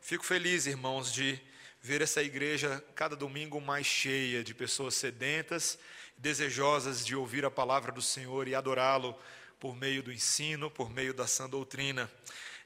[0.00, 1.40] Fico feliz, irmãos, de
[1.80, 5.78] ver essa igreja cada domingo mais cheia de pessoas sedentas,
[6.16, 9.16] desejosas de ouvir a palavra do Senhor e adorá-lo
[9.60, 12.10] por meio do ensino, por meio da sã doutrina.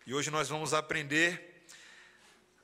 [0.07, 1.67] E hoje nós vamos aprender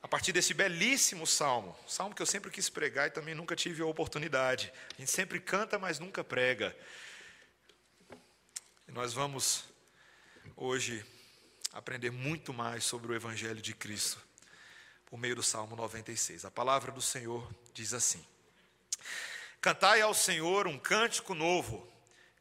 [0.01, 3.83] a partir desse belíssimo salmo, salmo que eu sempre quis pregar e também nunca tive
[3.83, 4.71] a oportunidade.
[4.95, 6.75] A gente sempre canta, mas nunca prega.
[8.87, 9.65] E nós vamos
[10.55, 11.05] hoje
[11.73, 14.30] aprender muito mais sobre o Evangelho de Cristo
[15.11, 16.45] por meio do Salmo 96.
[16.45, 18.25] A palavra do Senhor diz assim:
[19.59, 21.85] Cantai ao Senhor um cântico novo,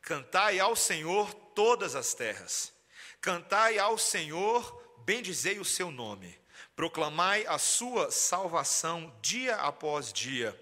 [0.01, 2.73] cantai ao Senhor todas as terras,
[3.21, 6.39] cantai ao Senhor, bendizei o seu nome,
[6.77, 10.57] proclamai a sua salvação dia após dia,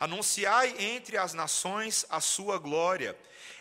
[0.00, 3.14] anunciai entre as nações a sua glória,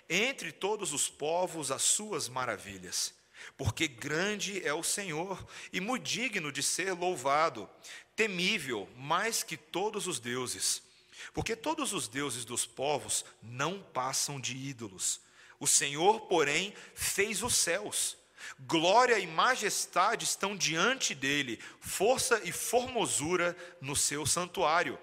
[0.10, 3.19] entre todos os povos as suas maravilhas
[3.58, 7.70] porque grande é o Senhor e muito digno de ser louvado,
[8.16, 10.82] temível mais que todos os deuses.
[11.34, 15.22] Porque todos os deuses dos povos não passam de ídolos.
[15.60, 18.18] O Senhor, porém, fez os céus.
[18.62, 24.98] Glória e majestade estão diante dele, força e formosura no seu santuário.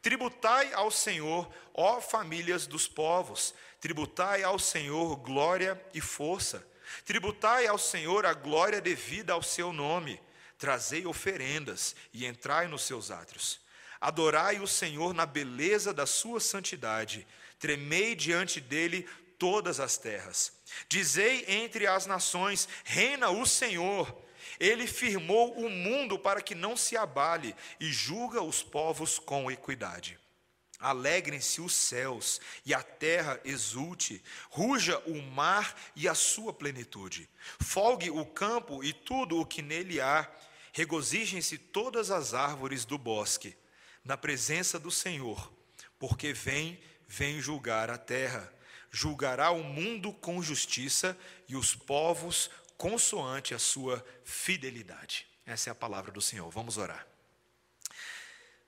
[0.00, 6.66] Tributai ao Senhor, ó famílias dos povos, tributai ao Senhor glória e força.
[7.04, 10.20] Tributai ao Senhor a glória devida ao seu nome,
[10.58, 13.60] trazei oferendas e entrai nos seus átrios.
[14.00, 17.26] Adorai o Senhor na beleza da sua santidade,
[17.58, 19.08] tremei diante dele
[19.38, 20.52] todas as terras.
[20.88, 24.26] Dizei entre as nações: reina o Senhor.
[24.58, 30.18] Ele firmou o mundo para que não se abale e julga os povos com equidade.
[30.78, 38.10] Alegrem-se os céus e a terra exulte, ruja o mar e a sua plenitude, folgue
[38.10, 40.30] o campo e tudo o que nele há,
[40.72, 43.56] regozijem-se todas as árvores do bosque,
[44.04, 45.52] na presença do Senhor,
[45.98, 48.52] porque vem, vem julgar a terra,
[48.90, 55.26] julgará o mundo com justiça e os povos consoante a sua fidelidade.
[55.44, 56.48] Essa é a palavra do Senhor.
[56.50, 57.04] Vamos orar.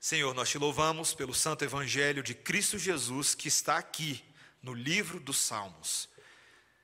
[0.03, 4.25] Senhor, nós te louvamos pelo santo evangelho de Cristo Jesus que está aqui
[4.59, 6.09] no livro dos Salmos.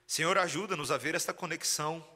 [0.06, 2.06] Senhor, ajuda-nos a ver esta conexão.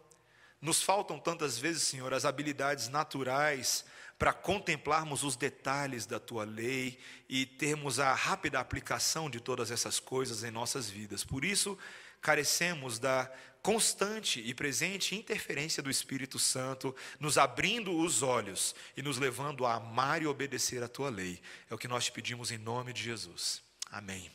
[0.61, 3.85] Nos faltam tantas vezes, Senhor, as habilidades naturais
[4.17, 9.99] para contemplarmos os detalhes da tua lei e termos a rápida aplicação de todas essas
[9.99, 11.25] coisas em nossas vidas.
[11.25, 11.77] Por isso,
[12.21, 13.29] carecemos da
[13.63, 19.75] constante e presente interferência do Espírito Santo, nos abrindo os olhos e nos levando a
[19.75, 21.41] amar e obedecer a tua lei.
[21.71, 23.63] É o que nós te pedimos em nome de Jesus.
[23.91, 24.31] Amém.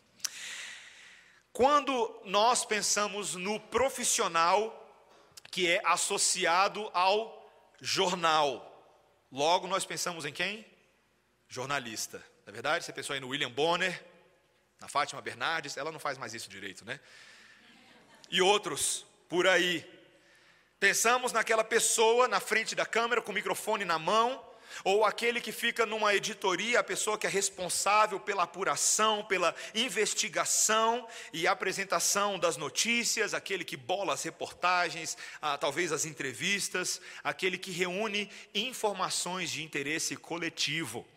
[1.51, 4.83] Quando nós pensamos no profissional
[5.51, 7.51] que é associado ao
[7.81, 8.63] jornal,
[9.31, 10.65] logo nós pensamos em quem?
[11.49, 12.19] Jornalista.
[12.45, 14.05] Na é verdade, você pensou aí no William Bonner,
[14.79, 16.99] na Fátima Bernardes, ela não faz mais isso direito, né?
[18.29, 19.85] E outros por aí.
[20.79, 24.45] Pensamos naquela pessoa na frente da câmera com o microfone na mão,
[24.83, 31.07] ou aquele que fica numa editoria, a pessoa que é responsável pela apuração, pela investigação
[31.33, 37.71] e apresentação das notícias, aquele que bola as reportagens, ah, talvez as entrevistas, aquele que
[37.71, 41.07] reúne informações de interesse coletivo.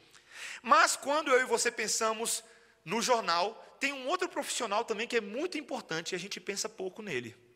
[0.62, 2.42] Mas quando eu e você pensamos
[2.82, 6.68] no jornal, tem um outro profissional também que é muito importante e a gente pensa
[6.68, 7.49] pouco nele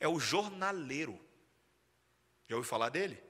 [0.00, 1.18] é o jornaleiro.
[2.48, 3.22] Já ouviu falar dele?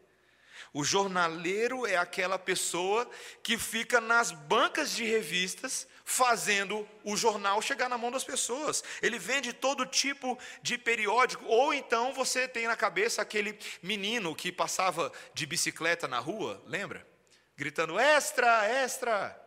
[0.73, 3.09] O jornaleiro é aquela pessoa
[3.43, 8.83] que fica nas bancas de revistas fazendo o jornal chegar na mão das pessoas.
[9.03, 14.53] Ele vende todo tipo de periódico, ou então você tem na cabeça aquele menino que
[14.53, 17.07] passava de bicicleta na rua, lembra?
[17.57, 19.46] Gritando: extra, extra.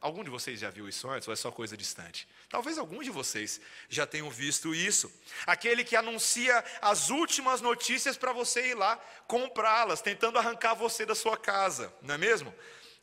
[0.00, 2.26] Algum de vocês já viu isso antes ou é só coisa distante?
[2.48, 5.12] Talvez alguns de vocês já tenham visto isso.
[5.46, 11.14] Aquele que anuncia as últimas notícias para você ir lá comprá-las, tentando arrancar você da
[11.14, 12.54] sua casa, não é mesmo?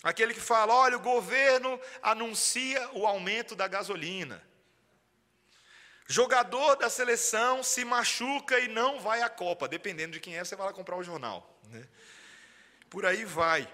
[0.02, 4.44] Aquele que fala: olha, o governo anuncia o aumento da gasolina.
[6.08, 9.68] Jogador da seleção se machuca e não vai à Copa.
[9.68, 11.60] Dependendo de quem é, você vai lá comprar o jornal.
[11.70, 11.86] Né?
[12.90, 13.72] Por aí vai.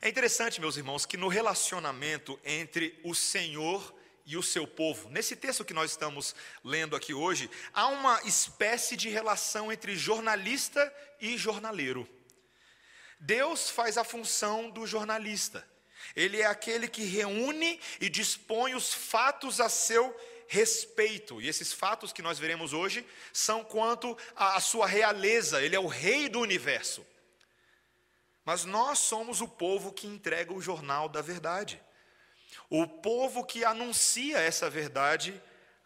[0.00, 3.94] É interessante, meus irmãos, que no relacionamento entre o Senhor
[4.26, 6.34] e o seu povo, nesse texto que nós estamos
[6.64, 12.08] lendo aqui hoje, há uma espécie de relação entre jornalista e jornaleiro.
[13.18, 15.68] Deus faz a função do jornalista.
[16.16, 20.16] Ele é aquele que reúne e dispõe os fatos a seu
[20.48, 21.40] respeito.
[21.40, 25.62] E esses fatos que nós veremos hoje são quanto à sua realeza.
[25.62, 27.06] Ele é o rei do universo.
[28.44, 31.80] Mas nós somos o povo que entrega o jornal da verdade.
[32.68, 35.40] O povo que anuncia essa verdade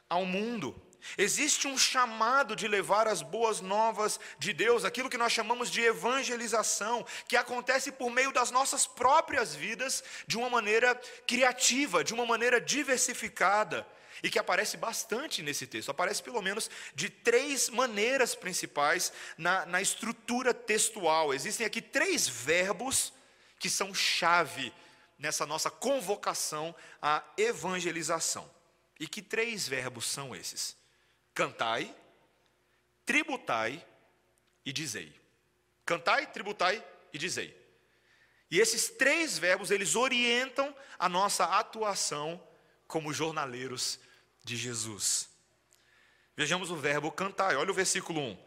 [0.09, 0.81] ao mundo.
[1.19, 5.83] Existe um chamado de levar as boas novas de Deus, aquilo que nós chamamos de
[5.83, 10.95] evangelização, que acontece por meio das nossas próprias vidas, de uma maneira
[11.27, 13.87] criativa, de uma maneira diversificada,
[14.23, 15.91] e que aparece bastante nesse texto.
[15.91, 21.35] Aparece pelo menos de três maneiras principais na, na estrutura textual.
[21.35, 23.13] Existem aqui três verbos
[23.59, 24.73] que são chave
[25.19, 28.51] nessa nossa convocação à evangelização.
[28.99, 30.77] E que três verbos são esses?
[31.35, 31.95] Cantai,
[33.05, 33.85] tributai
[34.65, 35.13] e dizei.
[35.85, 37.65] Cantai, tributai e dizei.
[38.51, 42.41] E esses três verbos, eles orientam a nossa atuação
[42.87, 43.99] como jornaleiros
[44.43, 45.29] de Jesus.
[46.37, 48.39] Vejamos o verbo cantai, olha o versículo 1.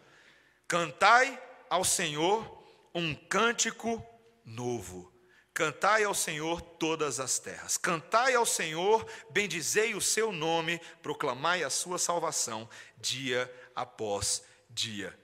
[0.67, 2.63] Cantai ao Senhor
[2.93, 4.05] um cântico
[4.45, 5.13] novo.
[5.53, 7.77] Cantai ao Senhor todas as terras.
[7.77, 15.17] Cantai ao Senhor, bendizei o seu nome, proclamai a sua salvação dia após dia.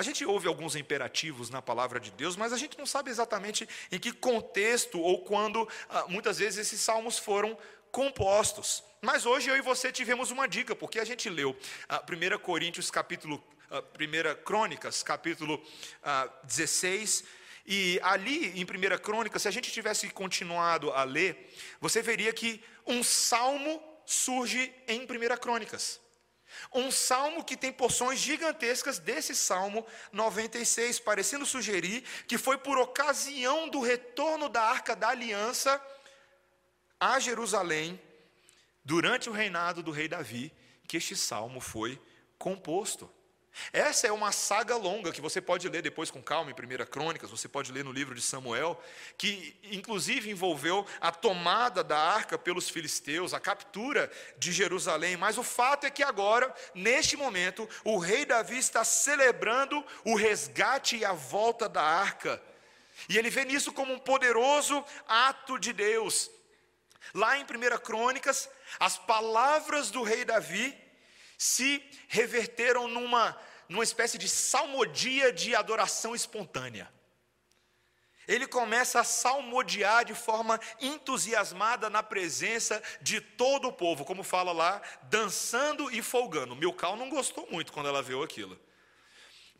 [0.00, 3.68] A gente ouve alguns imperativos na palavra de Deus, mas a gente não sabe exatamente
[3.92, 7.58] em que contexto ou quando ah, muitas vezes esses salmos foram
[7.90, 8.82] compostos.
[9.00, 11.56] Mas hoje eu e você tivemos uma dica, porque a gente leu
[11.88, 15.62] ah, 1 Coríntios capítulo, ah, 1 Crônicas, capítulo
[16.02, 17.24] ah, 16,
[17.66, 22.62] e ali em 1 Crônica, se a gente tivesse continuado a ler, você veria que
[22.86, 25.06] um salmo surge em 1
[25.40, 26.00] Crônicas.
[26.74, 33.68] Um salmo que tem porções gigantescas desse salmo 96, parecendo sugerir que foi por ocasião
[33.68, 35.80] do retorno da arca da aliança
[37.00, 38.00] a Jerusalém,
[38.84, 40.52] durante o reinado do rei Davi,
[40.86, 42.00] que este salmo foi
[42.38, 43.10] composto.
[43.72, 47.30] Essa é uma saga longa que você pode ler depois com calma em 1 Crônicas,
[47.30, 48.80] você pode ler no livro de Samuel,
[49.18, 55.16] que inclusive envolveu a tomada da arca pelos filisteus, a captura de Jerusalém.
[55.16, 60.96] Mas o fato é que agora, neste momento, o rei Davi está celebrando o resgate
[60.96, 62.40] e a volta da arca.
[63.08, 66.30] E ele vê nisso como um poderoso ato de Deus.
[67.14, 67.46] Lá em 1
[67.78, 68.48] Crônicas,
[68.78, 70.76] as palavras do rei Davi
[71.36, 73.36] se reverteram numa,
[73.68, 76.92] numa espécie de salmodia de adoração espontânea.
[78.28, 84.52] Ele começa a salmodiar de forma entusiasmada na presença de todo o povo, como fala
[84.52, 86.54] lá, dançando e folgando.
[86.54, 88.56] Milcal não gostou muito quando ela viu aquilo.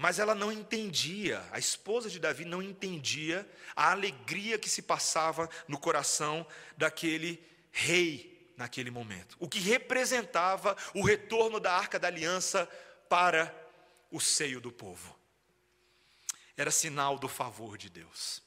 [0.01, 5.47] Mas ela não entendia, a esposa de Davi não entendia a alegria que se passava
[5.69, 7.39] no coração daquele
[7.71, 12.67] rei naquele momento, o que representava o retorno da arca da aliança
[13.11, 13.55] para
[14.11, 15.15] o seio do povo.
[16.57, 18.43] Era sinal do favor de Deus.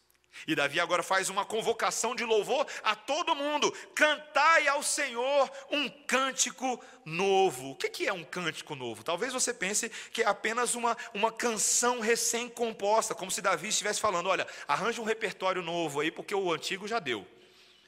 [0.47, 5.89] E Davi agora faz uma convocação de louvor a todo mundo: cantai ao Senhor um
[5.89, 7.71] cântico novo.
[7.71, 9.03] O que é um cântico novo?
[9.03, 14.27] Talvez você pense que é apenas uma, uma canção recém-composta, como se Davi estivesse falando:
[14.27, 17.25] olha, arranja um repertório novo aí, porque o antigo já deu.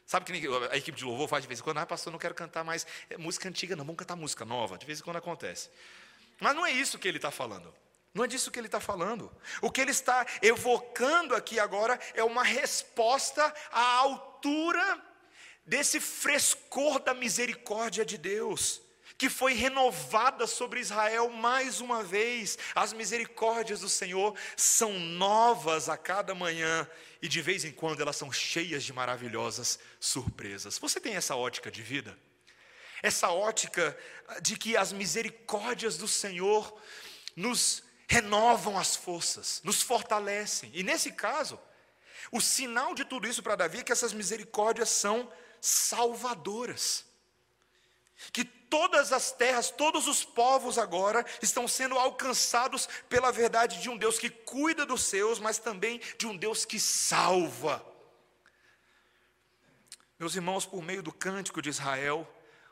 [0.05, 2.35] Sabe que a equipe de louvor faz de vez em quando, ah, pastor, não quero
[2.35, 4.77] cantar mais é música antiga, não, vamos cantar música nova.
[4.77, 5.69] De vez em quando acontece.
[6.39, 7.73] Mas não é isso que ele está falando.
[8.15, 9.29] Não é disso que ele está falando.
[9.61, 15.03] O que ele está evocando aqui agora é uma resposta à altura
[15.65, 18.81] desse frescor da misericórdia de Deus
[19.17, 22.57] que foi renovada sobre Israel mais uma vez.
[22.73, 26.87] As misericórdias do Senhor são novas a cada manhã
[27.21, 30.77] e de vez em quando elas são cheias de maravilhosas surpresas.
[30.79, 32.17] Você tem essa ótica de vida?
[33.01, 33.97] Essa ótica
[34.41, 36.77] de que as misericórdias do Senhor
[37.35, 40.71] nos renovam as forças, nos fortalecem.
[40.73, 41.59] E nesse caso,
[42.31, 47.05] o sinal de tudo isso para Davi é que essas misericórdias são salvadoras.
[48.31, 53.97] Que todas as terras, todos os povos agora estão sendo alcançados pela verdade de um
[53.97, 57.85] Deus que cuida dos seus, mas também de um Deus que salva.
[60.17, 62.27] Meus irmãos, por meio do cântico de Israel,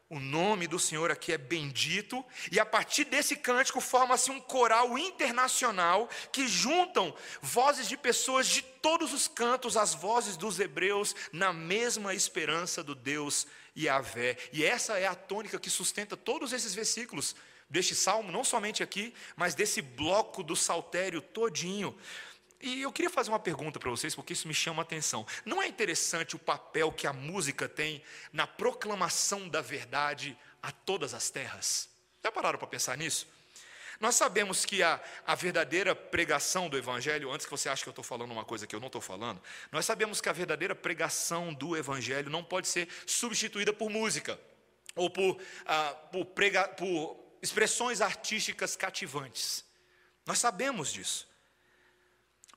[0.10, 4.98] o nome do Senhor aqui é bendito, e a partir desse cântico forma-se um coral
[4.98, 11.52] internacional que juntam vozes de pessoas de todos os cantos, as vozes dos hebreus, na
[11.52, 14.38] mesma esperança do Deus Yahvé.
[14.52, 17.36] E essa é a tônica que sustenta todos esses versículos
[17.70, 21.98] deste salmo, não somente aqui, mas desse bloco do saltério todinho.
[22.64, 25.28] E eu queria fazer uma pergunta para vocês, porque isso me chama a atenção.
[25.44, 28.02] Não é interessante o papel que a música tem
[28.32, 31.90] na proclamação da verdade a todas as terras?
[32.24, 33.28] Já pararam para pensar nisso?
[34.00, 37.92] Nós sabemos que a, a verdadeira pregação do Evangelho, antes que você ache que eu
[37.92, 41.54] estou falando uma coisa que eu não estou falando, nós sabemos que a verdadeira pregação
[41.54, 44.40] do Evangelho não pode ser substituída por música
[44.96, 49.66] ou por, ah, por, prega, por expressões artísticas cativantes.
[50.26, 51.33] Nós sabemos disso.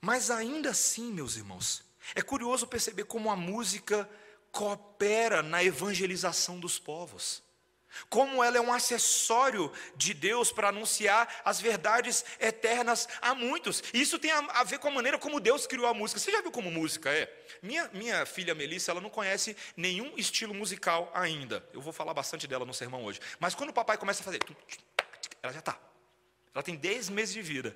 [0.06, 1.82] Mas ainda assim, meus irmãos,
[2.14, 4.08] é curioso perceber como a música
[4.52, 7.42] coopera na evangelização dos povos
[8.10, 13.82] como ela é um acessório de Deus para anunciar as verdades eternas a muitos.
[13.94, 16.20] Isso tem a, ver com a maneira como Deus criou a música.
[16.20, 17.26] Você já viu como música é?
[17.62, 21.66] Minha, minha filha Melissa, ela não conhece nenhum estilo musical ainda.
[21.72, 23.18] Eu vou falar bastante dela no sermão hoje.
[23.40, 24.40] Mas quando o papai começa a fazer,
[25.42, 25.80] ela já está.
[26.54, 27.74] Ela tem 10 meses de vida.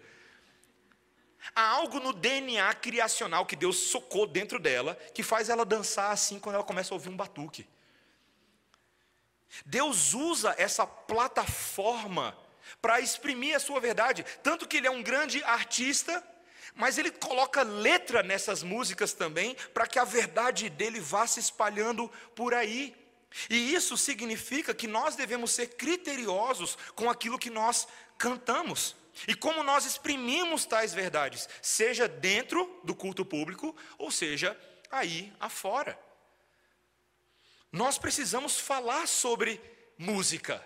[1.55, 6.39] Há algo no DNA criacional que Deus socou dentro dela que faz ela dançar assim
[6.39, 7.67] quando ela começa a ouvir um batuque.
[9.65, 12.37] Deus usa essa plataforma
[12.81, 16.23] para exprimir a sua verdade, tanto que ele é um grande artista,
[16.75, 22.09] mas ele coloca letra nessas músicas também, para que a verdade dele vá se espalhando
[22.35, 22.95] por aí.
[23.49, 28.97] E isso significa que nós devemos ser criteriosos com aquilo que nós cantamos.
[29.29, 34.59] E como nós exprimimos tais verdades, seja dentro do culto público, ou seja
[34.91, 35.99] aí afora.
[37.73, 39.61] Nós precisamos falar sobre
[39.97, 40.65] música,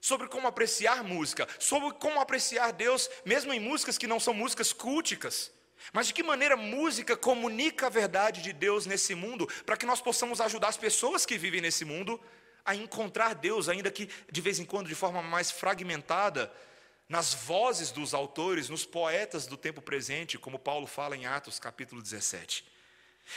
[0.00, 4.72] sobre como apreciar música, sobre como apreciar Deus, mesmo em músicas que não são músicas
[4.72, 5.52] culticas.
[5.92, 10.00] Mas de que maneira música comunica a verdade de Deus nesse mundo, para que nós
[10.00, 12.20] possamos ajudar as pessoas que vivem nesse mundo
[12.64, 16.52] a encontrar Deus, ainda que de vez em quando de forma mais fragmentada,
[17.08, 22.02] nas vozes dos autores, nos poetas do tempo presente, como Paulo fala em Atos capítulo
[22.02, 22.64] 17.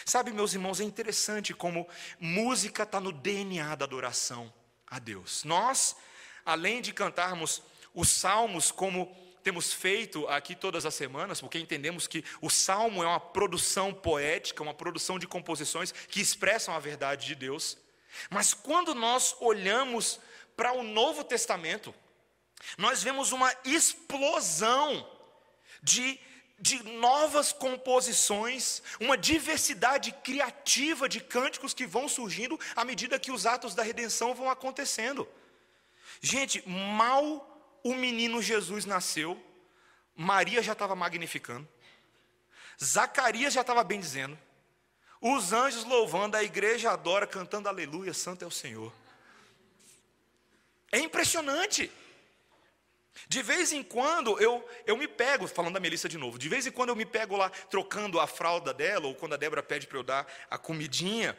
[0.05, 1.88] Sabe, meus irmãos, é interessante como
[2.19, 4.51] música está no DNA da adoração
[4.88, 5.43] a Deus.
[5.43, 5.95] Nós,
[6.45, 7.61] além de cantarmos
[7.93, 13.07] os salmos como temos feito aqui todas as semanas, porque entendemos que o salmo é
[13.07, 17.77] uma produção poética, uma produção de composições que expressam a verdade de Deus.
[18.29, 20.19] Mas quando nós olhamos
[20.55, 21.95] para o Novo Testamento,
[22.77, 25.07] nós vemos uma explosão
[25.81, 26.19] de
[26.59, 33.45] de novas composições, uma diversidade criativa de cânticos que vão surgindo à medida que os
[33.45, 35.27] atos da redenção vão acontecendo.
[36.21, 37.45] Gente, mal
[37.81, 39.41] o menino Jesus nasceu,
[40.13, 41.67] Maria já estava magnificando,
[42.83, 44.37] Zacarias já estava bem dizendo,
[45.21, 48.91] os anjos louvando, a igreja adora, cantando aleluia, santo é o Senhor.
[50.91, 51.91] É impressionante.
[53.27, 56.65] De vez em quando eu, eu me pego, falando da Melissa de novo, de vez
[56.65, 59.88] em quando eu me pego lá trocando a fralda dela, ou quando a Débora pede
[59.88, 61.38] para eu dar a comidinha,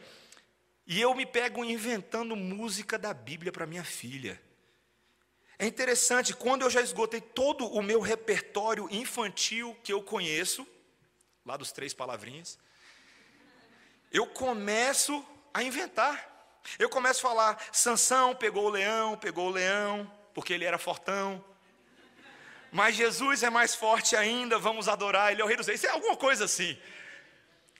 [0.85, 4.41] e eu me pego inventando música da Bíblia para minha filha.
[5.57, 10.67] É interessante, quando eu já esgotei todo o meu repertório infantil que eu conheço,
[11.45, 12.57] lá dos três palavrinhas,
[14.11, 15.23] eu começo
[15.53, 16.29] a inventar.
[16.77, 21.43] Eu começo a falar, Sansão pegou o leão, pegou o leão, porque ele era fortão
[22.71, 25.79] mas Jesus é mais forte ainda, vamos adorar, Ele é o Rei dos Reis.
[25.79, 26.77] Isso é alguma coisa assim.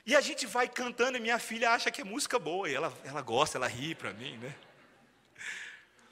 [0.05, 2.93] E a gente vai cantando e minha filha acha que é música boa, e ela,
[3.03, 4.53] ela gosta, ela ri para mim, né?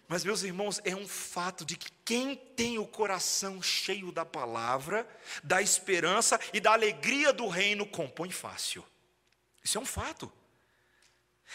[0.08, 5.08] Mas, meus irmãos, é um fato de que quem tem o coração cheio da palavra,
[5.44, 8.84] da esperança e da alegria do reino, compõe fácil.
[9.64, 10.32] Isso é um fato.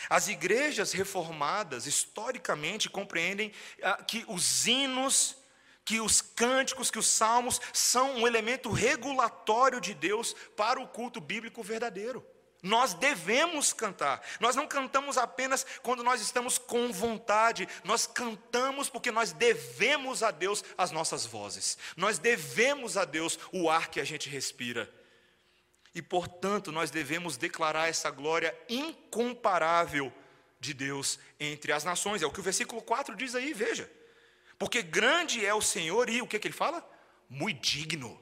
[0.08, 3.52] As igrejas reformadas, historicamente, compreendem
[3.82, 5.36] ah, que os hinos
[5.84, 11.20] que os cânticos, que os salmos são um elemento regulatório de Deus para o culto
[11.20, 12.24] bíblico verdadeiro.
[12.62, 14.22] Nós devemos cantar.
[14.40, 20.30] Nós não cantamos apenas quando nós estamos com vontade, nós cantamos porque nós devemos a
[20.30, 21.76] Deus as nossas vozes.
[21.94, 24.90] Nós devemos a Deus o ar que a gente respira.
[25.94, 30.10] E, portanto, nós devemos declarar essa glória incomparável
[30.58, 32.22] de Deus entre as nações.
[32.22, 33.90] É o que o versículo 4 diz aí, veja.
[34.58, 36.88] Porque grande é o Senhor e o que, que ele fala?
[37.28, 38.20] Muito digno,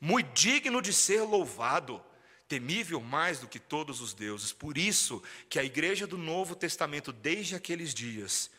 [0.00, 2.02] muito digno de ser louvado,
[2.48, 4.52] temível mais do que todos os deuses.
[4.52, 8.50] Por isso que a igreja do Novo Testamento, desde aqueles dias,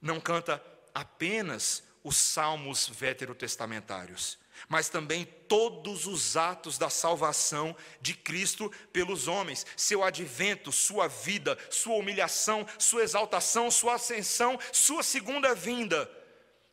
[0.00, 0.62] não canta
[0.94, 9.66] apenas os salmos veterotestamentários, mas também todos os atos da salvação de Cristo pelos homens,
[9.76, 16.08] seu advento, sua vida, sua humilhação, sua exaltação, sua ascensão, sua segunda vinda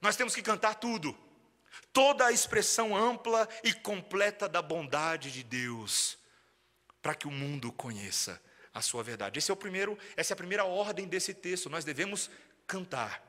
[0.01, 1.15] nós temos que cantar tudo,
[1.93, 6.17] toda a expressão ampla e completa da bondade de Deus,
[7.01, 8.41] para que o mundo conheça
[8.73, 9.37] a sua verdade.
[9.37, 11.69] Esse é o primeiro, essa é a primeira ordem desse texto.
[11.69, 12.29] Nós devemos
[12.65, 13.23] cantar,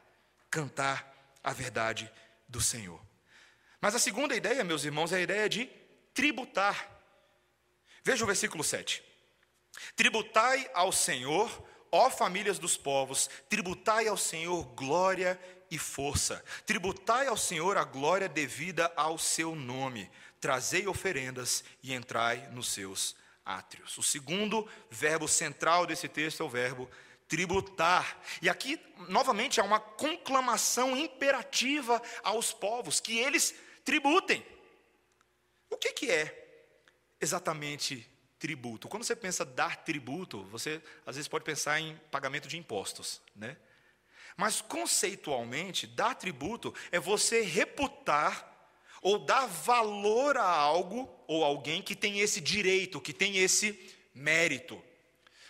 [0.51, 1.13] cantar
[1.43, 2.11] a verdade
[2.49, 3.01] do Senhor.
[3.81, 5.69] Mas a segunda ideia, meus irmãos, é a ideia de
[6.15, 6.89] tributar.
[8.05, 9.03] Veja o versículo 7.
[9.97, 11.51] Tributai ao Senhor,
[11.91, 15.39] ó famílias dos povos, tributai ao Senhor glória
[15.73, 16.45] e força.
[16.67, 20.11] Tributai ao Senhor a glória devida ao seu nome.
[20.39, 23.97] Trazei oferendas e entrai nos seus átrios.
[23.97, 26.91] O segundo verbo central desse texto é o verbo
[27.27, 28.21] tributar.
[28.43, 34.45] E aqui, novamente, há uma conclamação imperativa aos povos que eles tributem.
[35.71, 36.69] O que, que é
[37.19, 38.07] exatamente
[38.39, 38.89] tributo?
[38.89, 43.57] Quando você pensa dar tributo, você às vezes pode pensar em pagamento de impostos, né?
[44.37, 48.51] Mas conceitualmente, dar tributo é você reputar
[49.03, 53.79] ou dar valor a algo ou alguém que tem esse direito, que tem esse
[54.15, 54.83] mérito.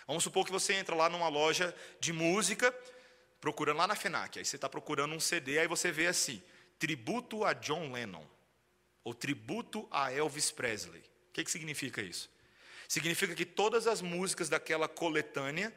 [0.07, 2.75] Vamos supor que você entra lá numa loja de música,
[3.39, 6.41] procurando lá na FENAC, aí você está procurando um CD, aí você vê assim,
[6.79, 8.25] tributo a John Lennon,
[9.03, 11.01] ou tributo a Elvis Presley.
[11.01, 12.29] O que, que significa isso?
[12.87, 15.73] Significa que todas as músicas daquela coletânea,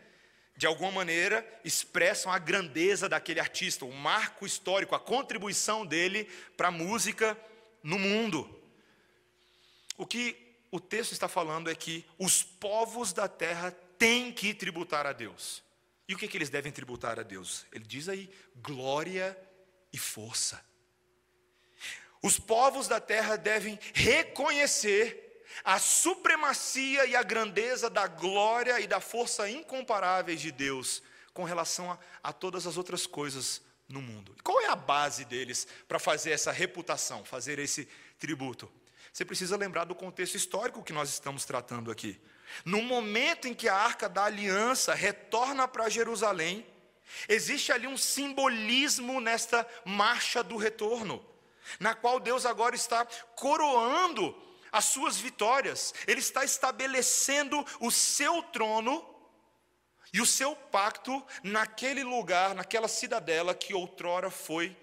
[0.56, 6.25] de alguma maneira, expressam a grandeza daquele artista, o marco histórico, a contribuição dele
[6.56, 7.38] para a música
[7.82, 8.48] no mundo.
[9.98, 10.36] O que
[10.70, 15.62] o texto está falando é que os povos da terra têm que tributar a Deus.
[16.08, 17.66] E o que, que eles devem tributar a Deus?
[17.72, 19.36] Ele diz aí: glória
[19.92, 20.64] e força.
[22.22, 25.25] Os povos da terra devem reconhecer
[25.64, 31.90] a supremacia e a grandeza da glória e da força incomparáveis de Deus com relação
[31.90, 34.34] a, a todas as outras coisas no mundo.
[34.42, 38.70] qual é a base deles para fazer essa reputação, fazer esse tributo?
[39.12, 42.20] Você precisa lembrar do contexto histórico que nós estamos tratando aqui.
[42.64, 46.66] No momento em que a arca da aliança retorna para Jerusalém,
[47.28, 51.25] existe ali um simbolismo nesta marcha do retorno,
[51.80, 54.34] na qual Deus agora está coroando
[54.73, 59.04] as suas vitórias, Ele está estabelecendo o seu trono
[60.12, 64.76] e o seu pacto naquele lugar, naquela cidadela que outrora foi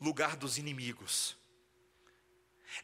[0.00, 1.36] lugar dos inimigos.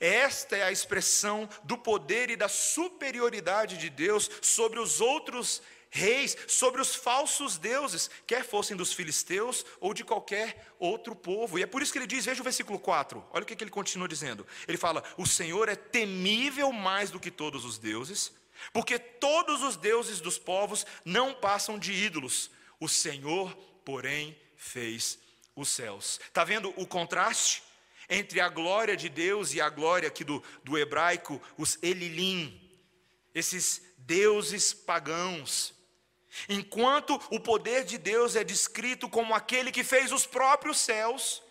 [0.01, 5.63] Esta é a expressão do poder e da superioridade de Deus sobre os outros
[5.95, 11.57] reis, sobre os falsos deuses, quer fossem dos filisteus ou de qualquer outro povo.
[11.57, 13.71] E é por isso que ele diz, veja o versículo 4, olha o que ele
[13.71, 14.45] continua dizendo.
[14.67, 18.33] Ele fala: O Senhor é temível mais do que todos os deuses,
[18.73, 22.51] porque todos os deuses dos povos não passam de ídolos.
[22.81, 23.55] O Senhor,
[23.85, 25.21] porém, fez
[25.55, 26.19] os céus.
[26.27, 27.63] Está vendo o contraste?
[28.07, 32.61] entre a glória de Deus e a glória aqui do, do hebraico, os Elilim,
[33.35, 35.75] esses deuses pagãos.
[36.49, 41.43] Enquanto o poder de Deus é descrito como aquele que fez os próprios céus,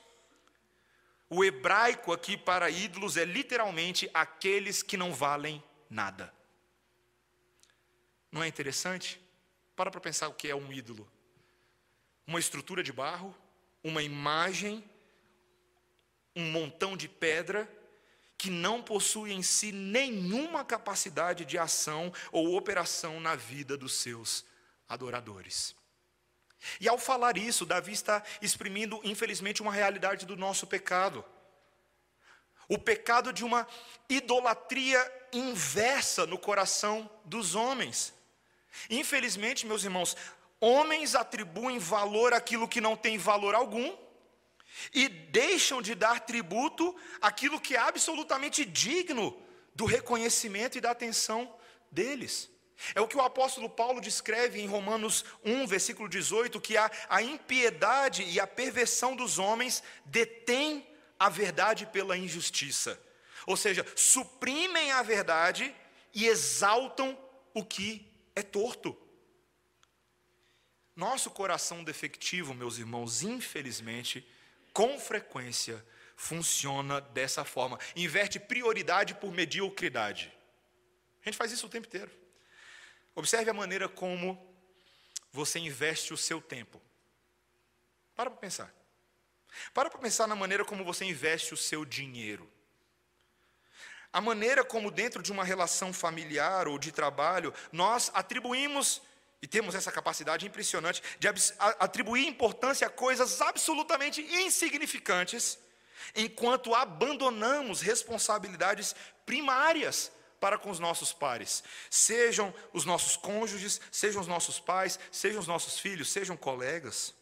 [1.30, 6.34] o hebraico aqui para ídolos é literalmente aqueles que não valem nada.
[8.32, 9.22] Não é interessante?
[9.76, 11.10] Para para pensar o que é um ídolo.
[12.26, 13.36] Uma estrutura de barro,
[13.84, 14.84] uma imagem
[16.36, 17.69] um montão de pedra
[18.38, 24.43] que não possui em si nenhuma capacidade de ação ou operação na vida dos seus
[24.88, 25.76] adoradores.
[26.80, 31.24] E ao falar isso, Davi está exprimindo, infelizmente, uma realidade do nosso pecado.
[32.69, 33.67] O pecado de uma
[34.08, 38.13] idolatria inversa no coração dos homens.
[38.89, 40.15] Infelizmente, meus irmãos,
[40.60, 43.98] homens atribuem valor àquilo que não tem valor algum,
[44.93, 49.39] e deixam de dar tributo àquilo que é absolutamente digno
[49.76, 51.54] do reconhecimento e da atenção
[51.91, 52.50] deles.
[52.93, 57.22] É o que o apóstolo Paulo descreve em Romanos 1, versículo 18, que a, a
[57.22, 60.86] impiedade e a perversão dos homens detêm
[61.17, 63.00] a verdade pela injustiça.
[63.46, 65.74] Ou seja, suprimem a verdade
[66.13, 67.17] e exaltam
[67.54, 68.98] o que é torto.
[70.96, 74.28] Nosso coração defectivo, meus irmãos, infelizmente,
[74.72, 75.84] com frequência,
[76.15, 77.80] funciona dessa forma.
[77.96, 80.32] Inverte prioridade por mediocridade.
[81.22, 82.12] A gente faz isso o tempo inteiro.
[83.15, 84.54] Observe a maneira como
[85.32, 86.82] você investe o seu tempo.
[88.15, 88.73] Para para pensar.
[89.73, 92.49] Para para pensar na maneira como você investe o seu dinheiro.
[94.12, 99.02] A maneira como, dentro de uma relação familiar ou de trabalho, nós atribuímos
[99.41, 101.28] e temos essa capacidade impressionante de
[101.80, 105.58] atribuir importância a coisas absolutamente insignificantes,
[106.15, 108.95] enquanto abandonamos responsabilidades
[109.26, 110.12] primárias
[110.43, 115.47] para com os nossos pares, sejam os nossos cônjuges, sejam os nossos pais, sejam os
[115.47, 117.15] nossos filhos, sejam colegas.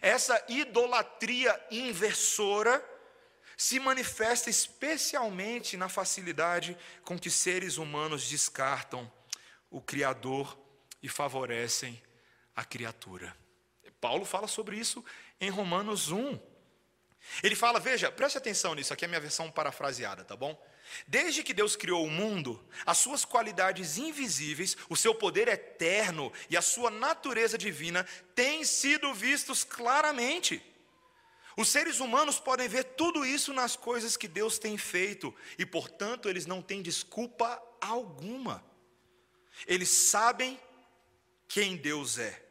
[0.00, 2.82] Essa idolatria inversora
[3.58, 9.12] se manifesta especialmente na facilidade com que seres humanos descartam
[9.70, 10.58] o Criador
[11.02, 12.02] e favorecem
[12.56, 13.36] a criatura.
[14.00, 15.04] Paulo fala sobre isso
[15.38, 16.40] em Romanos 1.
[17.42, 20.58] Ele fala, veja, preste atenção nisso, aqui é a minha versão parafraseada, tá bom?
[21.06, 26.56] Desde que Deus criou o mundo, as suas qualidades invisíveis, o seu poder eterno e
[26.56, 30.62] a sua natureza divina têm sido vistos claramente.
[31.56, 36.28] Os seres humanos podem ver tudo isso nas coisas que Deus tem feito e, portanto,
[36.28, 38.64] eles não têm desculpa alguma.
[39.66, 40.58] Eles sabem
[41.46, 42.42] quem Deus é,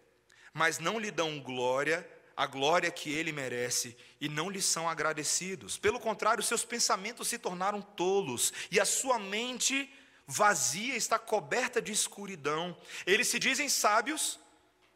[0.54, 5.78] mas não lhe dão glória, a glória que ele merece, e não lhe são agradecidos.
[5.78, 9.92] Pelo contrário, seus pensamentos se tornaram tolos e a sua mente
[10.26, 12.76] vazia está coberta de escuridão.
[13.06, 14.40] Eles se dizem sábios,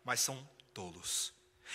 [0.03, 1.33] mas são tolos.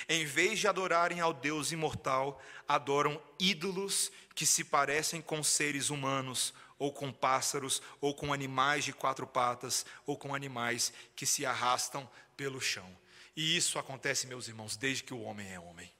[0.09, 6.55] Em vez de adorarem ao Deus imortal, adoram ídolos que se parecem com seres humanos,
[6.79, 12.09] ou com pássaros, ou com animais de quatro patas, ou com animais que se arrastam
[12.37, 12.96] pelo chão.
[13.40, 15.90] E isso acontece, meus irmãos, desde que o homem é homem.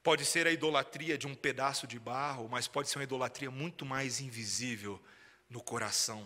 [0.00, 3.84] Pode ser a idolatria de um pedaço de barro, mas pode ser uma idolatria muito
[3.84, 5.02] mais invisível
[5.50, 6.24] no coração,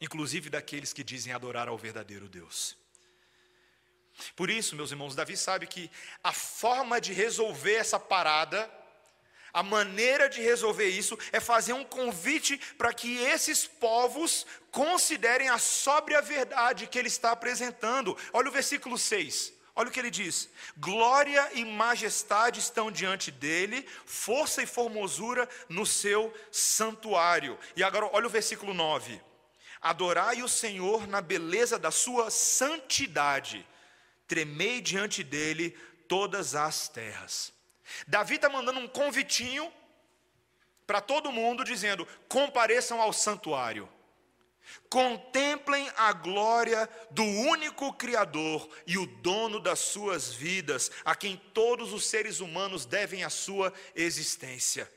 [0.00, 2.76] inclusive daqueles que dizem adorar ao verdadeiro Deus.
[4.36, 5.90] Por isso, meus irmãos, Davi sabe que
[6.22, 8.70] a forma de resolver essa parada,
[9.52, 15.58] a maneira de resolver isso é fazer um convite para que esses povos considerem a
[15.58, 18.16] sóbria verdade que ele está apresentando.
[18.32, 19.52] Olha o versículo 6.
[19.74, 25.86] Olha o que ele diz: glória e majestade estão diante dele, força e formosura no
[25.86, 27.58] seu santuário.
[27.76, 29.20] E agora, olha o versículo 9:
[29.80, 33.66] adorai o Senhor na beleza da sua santidade
[34.28, 35.70] tremei diante dele
[36.06, 37.52] todas as terras.
[38.06, 39.72] Davi está mandando um convitinho
[40.86, 43.88] para todo mundo, dizendo: compareçam ao santuário,
[44.88, 51.92] contemplem a glória do único Criador e o dono das suas vidas, a quem todos
[51.92, 54.90] os seres humanos devem a sua existência.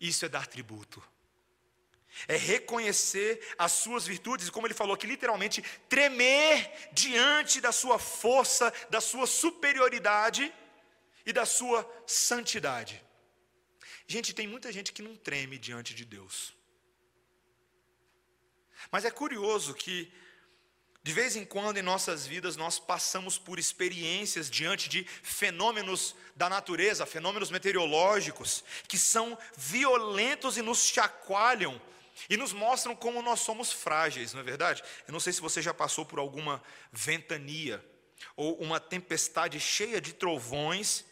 [0.00, 1.02] Isso é dar tributo
[2.28, 7.98] é reconhecer as suas virtudes, e como ele falou aqui, literalmente, tremer diante da sua
[7.98, 10.52] força, da sua superioridade
[11.24, 13.02] e da sua santidade.
[14.06, 16.54] Gente, tem muita gente que não treme diante de Deus.
[18.90, 20.12] Mas é curioso que,
[21.02, 26.48] de vez em quando em nossas vidas, nós passamos por experiências diante de fenômenos da
[26.50, 31.80] natureza, fenômenos meteorológicos, que são violentos e nos chacoalham
[32.28, 34.82] e nos mostram como nós somos frágeis, não é verdade?
[35.06, 37.84] Eu não sei se você já passou por alguma ventania
[38.36, 41.04] ou uma tempestade cheia de trovões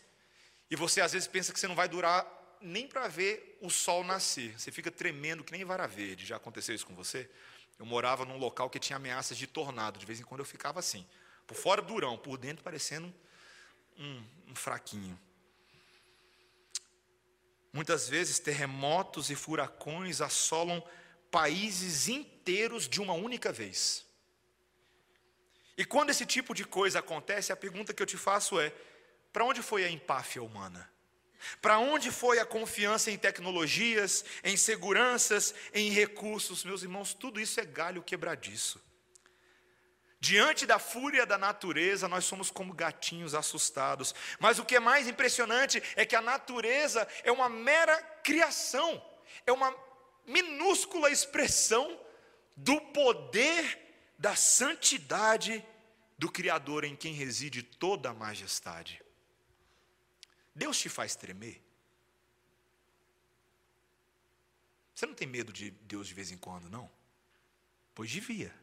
[0.73, 2.27] e você às vezes pensa que você não vai durar
[2.59, 4.59] nem para ver o sol nascer.
[4.59, 6.25] Você fica tremendo que nem vara verde.
[6.25, 7.29] Já aconteceu isso com você?
[7.79, 9.99] Eu morava num local que tinha ameaças de tornado.
[9.99, 11.07] De vez em quando eu ficava assim,
[11.47, 13.13] por fora durão, por dentro parecendo
[13.99, 15.21] um, um fraquinho.
[17.71, 20.83] Muitas vezes terremotos e furacões assolam
[21.31, 24.07] países inteiros de uma única vez.
[25.77, 28.73] E quando esse tipo de coisa acontece, a pergunta que eu te faço é:
[29.33, 30.91] para onde foi a empáfia humana?
[31.61, 36.65] Para onde foi a confiança em tecnologias, em seguranças, em recursos?
[36.65, 38.81] Meus irmãos, tudo isso é galho quebradiço.
[40.21, 44.15] Diante da fúria da natureza, nós somos como gatinhos assustados.
[44.39, 49.05] Mas o que é mais impressionante é que a natureza é uma mera criação,
[49.45, 49.75] é uma
[50.25, 51.99] minúscula expressão
[52.57, 53.81] do poder
[54.17, 55.65] da santidade
[56.17, 59.03] do Criador em quem reside toda a majestade.
[60.55, 61.63] Deus te faz tremer?
[64.95, 66.91] Você não tem medo de Deus de vez em quando, não?
[67.95, 68.55] Pois devia.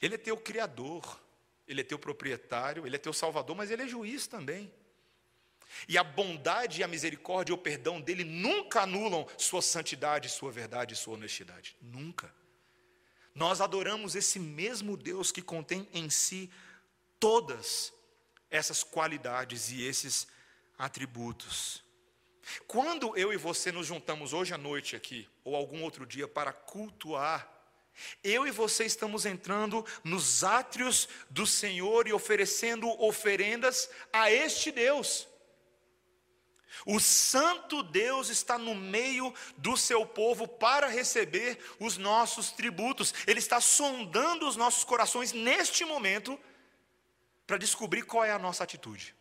[0.00, 1.20] Ele é teu criador,
[1.68, 4.72] ele é teu proprietário, ele é teu salvador, mas ele é juiz também.
[5.88, 10.50] E a bondade e a misericórdia e o perdão dele nunca anulam sua santidade, sua
[10.50, 11.76] verdade e sua honestidade.
[11.80, 12.34] Nunca.
[13.34, 16.50] Nós adoramos esse mesmo Deus que contém em si
[17.18, 17.92] todas
[18.52, 20.28] essas qualidades e esses
[20.78, 21.82] atributos.
[22.68, 26.52] Quando eu e você nos juntamos hoje à noite aqui, ou algum outro dia, para
[26.52, 27.50] cultuar
[28.22, 35.28] eu e você estamos entrando nos átrios do Senhor e oferecendo oferendas a este Deus.
[36.86, 43.12] O Santo Deus está no meio do seu povo para receber os nossos tributos.
[43.26, 46.38] Ele está sondando os nossos corações neste momento
[47.52, 49.14] para descobrir qual é a nossa atitude.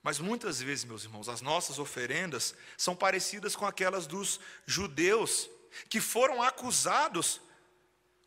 [0.00, 5.50] Mas muitas vezes, meus irmãos, as nossas oferendas são parecidas com aquelas dos judeus,
[5.88, 7.40] que foram acusados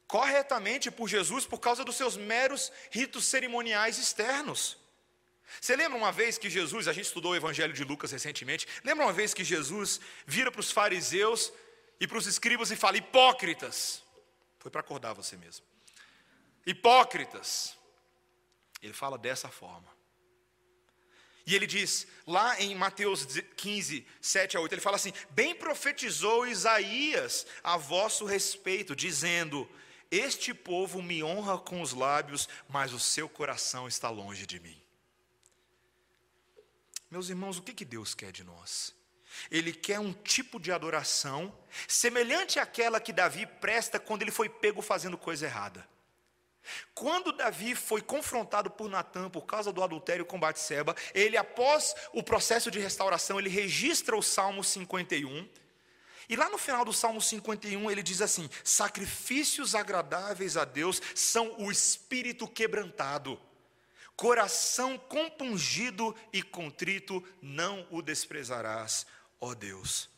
[0.06, 4.78] corretamente por Jesus por causa dos seus meros ritos cerimoniais externos.
[5.62, 9.06] Você lembra uma vez que Jesus, a gente estudou o Evangelho de Lucas recentemente, lembra
[9.06, 11.54] uma vez que Jesus vira para os fariseus
[11.98, 14.04] e para os escribas e fala: hipócritas.
[14.60, 15.73] Foi para acordar você mesmo.
[16.66, 17.78] Hipócritas.
[18.82, 19.94] Ele fala dessa forma.
[21.46, 23.26] E ele diz, lá em Mateus
[23.58, 29.70] 15, 7 a 8, ele fala assim: Bem profetizou Isaías a vosso respeito, dizendo:
[30.10, 34.82] Este povo me honra com os lábios, mas o seu coração está longe de mim.
[37.12, 38.96] Meus irmãos, o que, que Deus quer de nós?
[39.52, 41.54] Ele quer um tipo de adoração
[41.88, 45.88] semelhante àquela que Davi presta quando ele foi pego fazendo coisa errada.
[46.94, 52.24] Quando Davi foi confrontado por Natã por causa do adultério com Batseba, ele após o
[52.24, 55.48] processo de restauração, ele registra o Salmo 51.
[56.30, 61.56] E lá no final do Salmo 51, ele diz assim: Sacrifícios agradáveis a Deus são
[61.60, 63.40] o espírito quebrantado,
[64.16, 69.06] coração compungido e contrito, não o desprezarás,
[69.40, 70.10] ó Deus.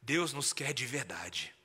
[0.00, 1.57] Deus nos quer de verdade.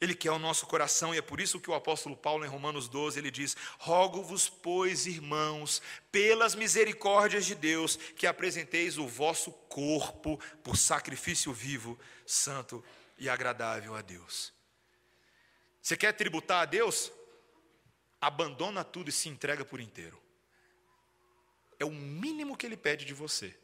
[0.00, 2.88] Ele quer o nosso coração, e é por isso que o apóstolo Paulo, em Romanos
[2.88, 10.40] 12, ele diz: Rogo-vos, pois, irmãos, pelas misericórdias de Deus, que apresenteis o vosso corpo
[10.64, 12.82] por sacrifício vivo, santo
[13.18, 14.54] e agradável a Deus.
[15.82, 17.12] Você quer tributar a Deus?
[18.18, 20.20] Abandona tudo e se entrega por inteiro.
[21.78, 23.54] É o mínimo que ele pede de você.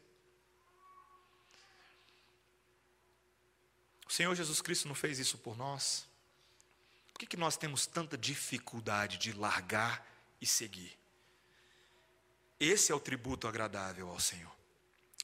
[4.07, 6.07] O Senhor Jesus Cristo não fez isso por nós?
[7.17, 10.07] Por que, que nós temos tanta dificuldade de largar
[10.39, 10.99] e seguir?
[12.61, 14.55] Esse é o tributo agradável ao Senhor.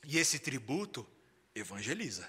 [0.03, 1.07] E esse tributo
[1.55, 2.27] evangeliza.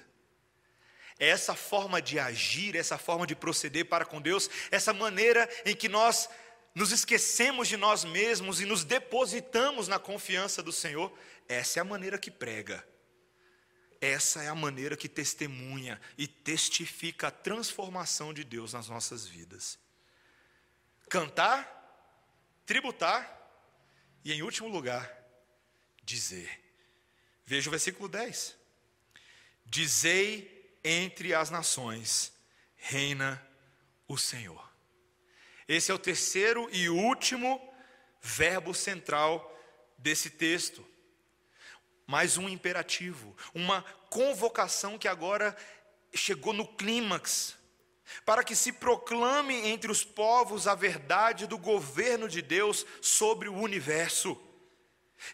[1.17, 5.87] Essa forma de agir, essa forma de proceder para com Deus, essa maneira em que
[5.87, 6.27] nós
[6.75, 11.09] nos esquecemos de nós mesmos e nos depositamos na confiança do Senhor,
[11.47, 12.85] essa é a maneira que prega.
[14.03, 19.79] Essa é a maneira que testemunha e testifica a transformação de Deus nas nossas vidas.
[21.07, 21.63] Cantar,
[22.65, 23.25] tributar
[24.25, 25.09] e, em último lugar,
[26.03, 26.51] dizer.
[27.45, 28.57] Veja o versículo 10.
[29.65, 32.33] Dizei entre as nações,
[32.75, 33.41] reina
[34.05, 34.69] o Senhor.
[35.65, 37.73] Esse é o terceiro e último
[38.21, 39.49] verbo central
[39.97, 40.85] desse texto
[42.05, 45.55] mais um imperativo, uma convocação que agora
[46.13, 47.55] chegou no clímax,
[48.25, 53.55] para que se proclame entre os povos a verdade do governo de Deus sobre o
[53.55, 54.39] universo.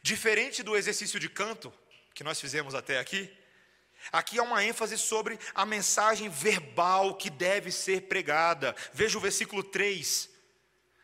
[0.01, 1.73] Diferente do exercício de canto
[2.13, 3.31] que nós fizemos até aqui,
[4.11, 8.75] aqui há uma ênfase sobre a mensagem verbal que deve ser pregada.
[8.93, 10.29] Veja o versículo 3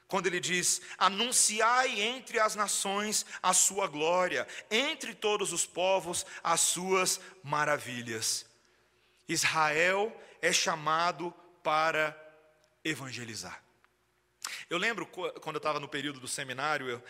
[0.08, 6.62] quando ele diz: Anunciai entre as nações a sua glória, entre todos os povos as
[6.62, 8.46] suas maravilhas.
[9.28, 12.16] Israel é chamado para
[12.84, 13.66] evangelizar.
[14.70, 17.04] Eu lembro quando eu estava no período do seminário, eu,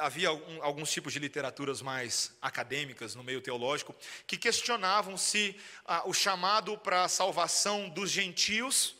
[0.00, 3.94] havia alguns tipos de literaturas mais acadêmicas no meio teológico
[4.26, 8.96] que questionavam se ah, o chamado para a salvação dos gentios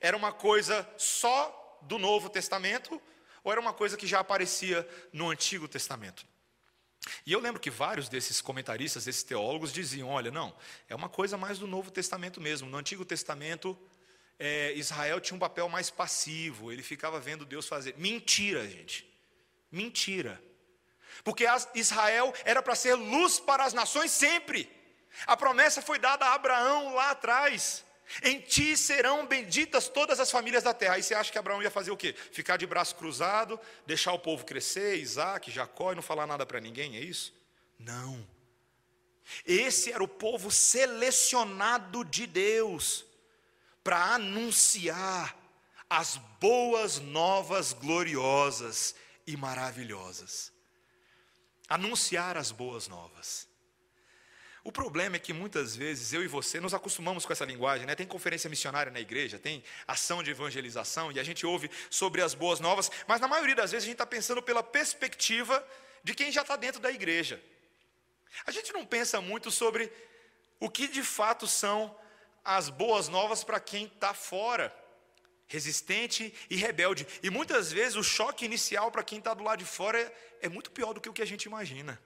[0.00, 3.00] era uma coisa só do Novo Testamento
[3.42, 6.26] ou era uma coisa que já aparecia no Antigo Testamento?
[7.24, 10.54] E eu lembro que vários desses comentaristas, desses teólogos, diziam: olha, não,
[10.88, 12.68] é uma coisa mais do Novo Testamento mesmo.
[12.68, 13.78] No Antigo Testamento,
[14.38, 17.94] é, Israel tinha um papel mais passivo, ele ficava vendo Deus fazer.
[17.96, 19.08] Mentira, gente.
[19.70, 20.42] Mentira.
[21.24, 24.70] Porque Israel era para ser luz para as nações sempre.
[25.26, 27.84] A promessa foi dada a Abraão lá atrás.
[28.22, 30.94] Em ti serão benditas todas as famílias da terra.
[30.94, 32.14] Aí você acha que Abraão ia fazer o quê?
[32.32, 36.60] Ficar de braço cruzado, deixar o povo crescer, Isaac, Jacó, e não falar nada para
[36.60, 37.32] ninguém, é isso?
[37.78, 38.26] Não.
[39.46, 43.04] Esse era o povo selecionado de Deus
[43.82, 45.36] para anunciar
[45.88, 48.94] as boas novas gloriosas
[49.26, 50.52] e maravilhosas.
[51.68, 53.49] Anunciar as boas novas.
[54.62, 57.94] O problema é que muitas vezes eu e você nos acostumamos com essa linguagem, né?
[57.94, 62.34] Tem conferência missionária na igreja, tem ação de evangelização e a gente ouve sobre as
[62.34, 65.66] boas novas, mas na maioria das vezes a gente está pensando pela perspectiva
[66.04, 67.42] de quem já está dentro da igreja.
[68.46, 69.90] A gente não pensa muito sobre
[70.58, 71.96] o que de fato são
[72.44, 74.74] as boas novas para quem está fora,
[75.46, 77.06] resistente e rebelde.
[77.22, 80.48] E muitas vezes o choque inicial para quem está do lado de fora é, é
[80.48, 82.00] muito pior do que o que a gente imagina.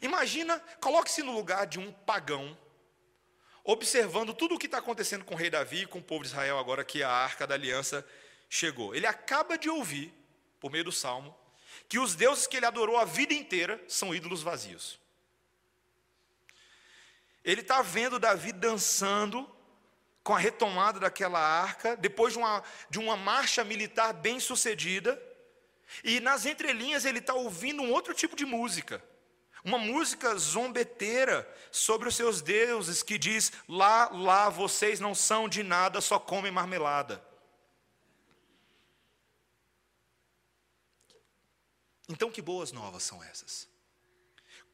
[0.00, 2.56] Imagina, coloque-se no lugar de um pagão,
[3.64, 6.28] observando tudo o que está acontecendo com o rei Davi e com o povo de
[6.28, 8.06] Israel, agora que a arca da aliança
[8.48, 8.94] chegou.
[8.94, 10.12] Ele acaba de ouvir,
[10.58, 11.36] por meio do salmo,
[11.88, 14.98] que os deuses que ele adorou a vida inteira são ídolos vazios.
[17.44, 19.48] Ele está vendo Davi dançando
[20.22, 25.20] com a retomada daquela arca, depois de uma, de uma marcha militar bem sucedida,
[26.04, 29.02] e nas entrelinhas ele está ouvindo um outro tipo de música.
[29.64, 35.62] Uma música zombeteira sobre os seus deuses que diz: lá, lá, vocês não são de
[35.62, 37.24] nada, só comem marmelada.
[42.08, 43.68] Então, que boas novas são essas?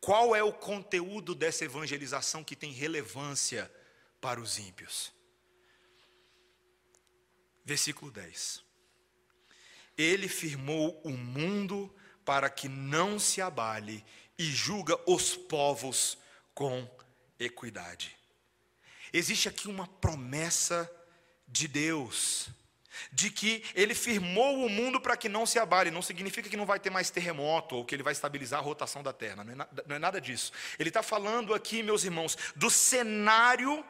[0.00, 3.70] Qual é o conteúdo dessa evangelização que tem relevância
[4.20, 5.12] para os ímpios?
[7.64, 8.64] Versículo 10.
[9.96, 14.04] Ele firmou o mundo para que não se abale
[14.38, 16.16] e julga os povos
[16.54, 16.88] com
[17.38, 18.16] equidade.
[19.12, 20.90] Existe aqui uma promessa
[21.46, 22.48] de Deus,
[23.12, 25.90] de que Ele firmou o mundo para que não se abale.
[25.90, 29.02] Não significa que não vai ter mais terremoto ou que Ele vai estabilizar a rotação
[29.02, 30.52] da Terra, não é, nada, não é nada disso.
[30.78, 33.84] Ele está falando aqui, meus irmãos, do cenário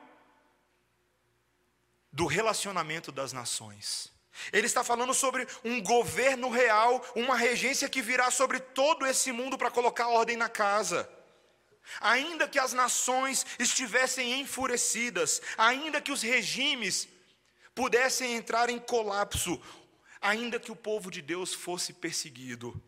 [2.13, 4.13] do relacionamento das nações.
[4.53, 9.59] Ele está falando sobre um governo real, uma regência que virá sobre todo esse mundo
[9.59, 11.09] para colocar ordem na casa.
[12.01, 17.09] Ainda que as nações estivessem enfurecidas, ainda que os regimes
[17.75, 19.61] pudessem entrar em colapso,
[20.21, 22.81] ainda que o povo de Deus fosse perseguido,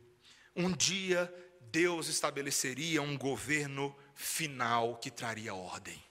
[0.55, 6.03] um dia Deus estabeleceria um governo final que traria ordem.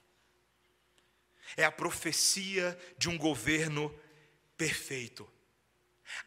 [1.58, 3.94] É a profecia de um governo
[4.60, 5.26] perfeito.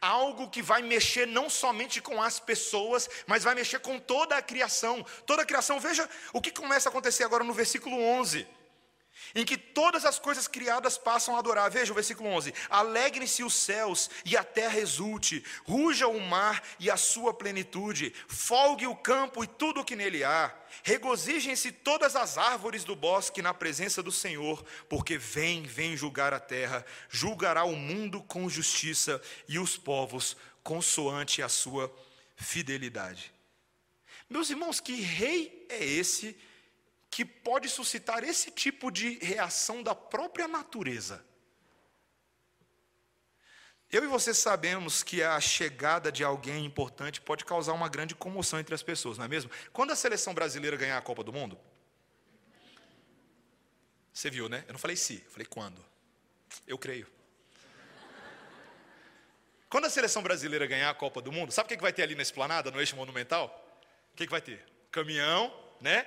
[0.01, 4.43] Algo que vai mexer não somente com as pessoas, mas vai mexer com toda a
[4.43, 5.05] criação.
[5.27, 8.49] Toda a criação, veja o que começa a acontecer agora no versículo 11
[9.35, 11.71] em que todas as coisas criadas passam a adorar.
[11.71, 16.91] Veja o versículo 11: Alegrem-se os céus e a terra exulte, ruja o mar e
[16.91, 20.55] a sua plenitude, folgue o campo e tudo o que nele há.
[20.83, 26.41] Regozijem-se todas as árvores do bosque na presença do Senhor, porque vem, vem julgar a
[26.41, 31.95] terra, julgará o mundo com justiça e os povos consoante a sua
[32.37, 33.33] fidelidade.
[34.29, 36.37] Meus irmãos, que rei é esse
[37.13, 41.23] que pode suscitar esse tipo de reação da própria natureza.
[43.91, 48.59] Eu e você sabemos que a chegada de alguém importante pode causar uma grande comoção
[48.59, 49.51] entre as pessoas, não é mesmo?
[49.75, 51.61] Quando a seleção brasileira ganhar a Copa do Mundo,
[54.11, 54.65] você viu, né?
[54.67, 55.85] Eu não falei se, eu falei quando.
[56.67, 57.07] Eu creio.
[59.69, 62.15] Quando a seleção brasileira ganhar a Copa do Mundo, sabe o que vai ter ali
[62.15, 63.83] na esplanada, no eixo monumental?
[64.15, 64.65] O que vai ter?
[64.91, 66.07] Caminhão, né?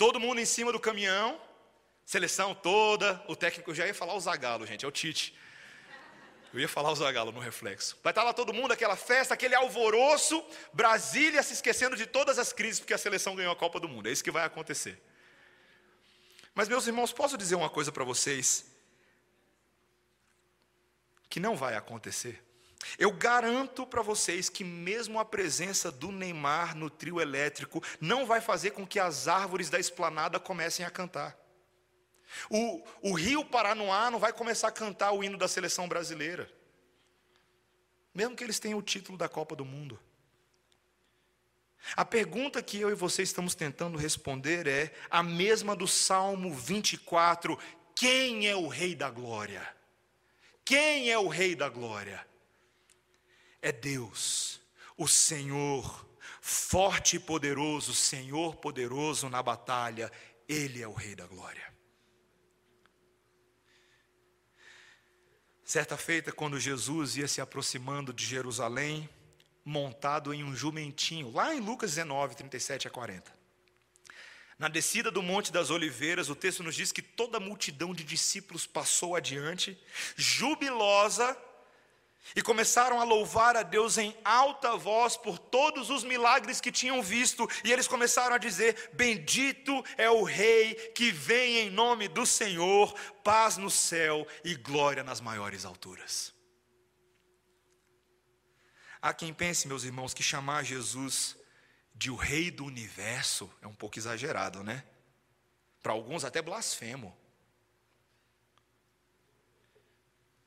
[0.00, 1.38] Todo mundo em cima do caminhão,
[2.06, 5.38] seleção toda, o técnico já ia falar o Zagalo, gente, é o Tite.
[6.54, 7.98] Eu ia falar o Zagalo no reflexo.
[8.02, 12.50] Vai estar lá todo mundo, aquela festa, aquele alvoroço, Brasília se esquecendo de todas as
[12.50, 14.08] crises porque a seleção ganhou a Copa do Mundo.
[14.08, 14.98] É isso que vai acontecer.
[16.54, 18.64] Mas, meus irmãos, posso dizer uma coisa para vocês?
[21.28, 22.42] Que não vai acontecer.
[22.98, 28.40] Eu garanto para vocês que, mesmo a presença do Neymar no trio elétrico, não vai
[28.40, 31.36] fazer com que as árvores da esplanada comecem a cantar.
[32.48, 36.50] O, o Rio Paranoá não vai começar a cantar o hino da seleção brasileira,
[38.14, 39.98] mesmo que eles tenham o título da Copa do Mundo.
[41.96, 47.58] A pergunta que eu e você estamos tentando responder é a mesma do Salmo 24:
[47.94, 49.66] quem é o Rei da Glória?
[50.64, 52.29] Quem é o Rei da Glória?
[53.62, 54.60] É Deus,
[54.96, 56.06] o Senhor,
[56.40, 60.10] forte e poderoso, Senhor poderoso na batalha,
[60.48, 61.70] Ele é o Rei da Glória.
[65.64, 69.08] Certa feita, quando Jesus ia se aproximando de Jerusalém,
[69.64, 73.40] montado em um jumentinho, lá em Lucas 19, 37 a 40.
[74.58, 78.04] Na descida do Monte das Oliveiras, o texto nos diz que toda a multidão de
[78.04, 79.78] discípulos passou adiante,
[80.16, 81.34] jubilosa,
[82.34, 87.02] e começaram a louvar a Deus em alta voz por todos os milagres que tinham
[87.02, 92.24] visto, e eles começaram a dizer: Bendito é o Rei que vem em nome do
[92.24, 92.94] Senhor,
[93.24, 96.32] paz no céu e glória nas maiores alturas.
[99.02, 101.36] Há quem pense, meus irmãos, que chamar Jesus
[101.94, 104.84] de o Rei do universo é um pouco exagerado, né?
[105.82, 107.16] Para alguns, até blasfemo.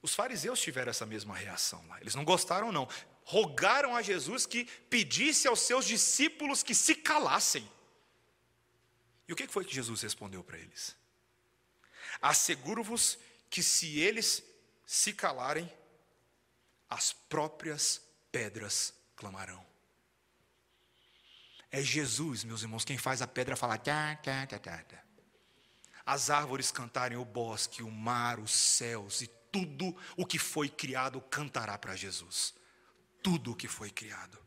[0.04, 2.00] Os fariseus tiveram essa mesma reação lá.
[2.02, 2.90] Eles não gostaram, não.
[3.24, 7.66] Rogaram a Jesus que pedisse aos seus discípulos que se calassem.
[9.26, 10.94] E o que foi que Jesus respondeu para eles?
[12.22, 13.18] Asseguro-vos
[13.50, 14.44] que se eles
[14.86, 15.72] se calarem,
[16.90, 19.66] as próprias pedras clamarão.
[21.72, 23.78] É Jesus, meus irmãos, quem faz a pedra falar.
[23.78, 25.04] Tá, tá, tá, tá.
[26.06, 31.22] As árvores cantarem o bosque, o mar, os céus e tudo o que foi criado
[31.22, 32.56] cantará para Jesus.
[33.22, 34.40] Tudo o que foi criado.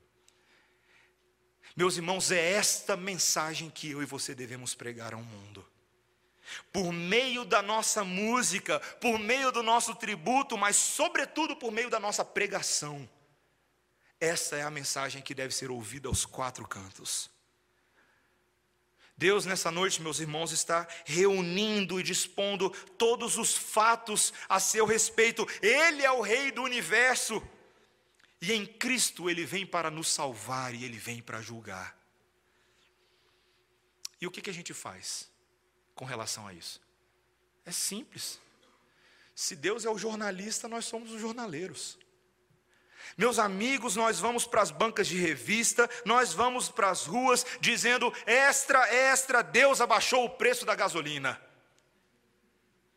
[1.77, 5.65] Meus irmãos, é esta mensagem que eu e você devemos pregar ao mundo.
[6.73, 12.01] Por meio da nossa música, por meio do nosso tributo, mas sobretudo por meio da
[12.01, 13.09] nossa pregação.
[14.21, 17.31] Essa é a mensagem que deve ser ouvida aos quatro cantos.
[19.17, 25.47] Deus, nessa noite, meus irmãos, está reunindo e dispondo todos os fatos a seu respeito.
[25.63, 27.43] Ele é o Rei do universo.
[28.41, 31.97] E em Cristo ele vem para nos salvar e ele vem para julgar.
[34.21, 35.31] E o que, que a gente faz
[35.95, 36.81] com relação a isso?
[37.65, 38.39] É simples.
[39.35, 41.99] Se Deus é o jornalista, nós somos os jornaleiros.
[43.17, 48.13] Meus amigos, nós vamos para as bancas de revista, nós vamos para as ruas dizendo:
[48.27, 51.41] extra, extra, Deus abaixou o preço da gasolina.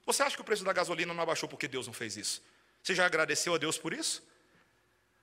[0.06, 2.42] Você acha que o preço da gasolina não abaixou porque Deus não fez isso?
[2.82, 4.28] Você já agradeceu a Deus por isso?